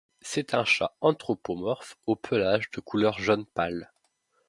[0.21, 3.91] C'est un chat anthropomorphe au pelage de couleur jaune pâle.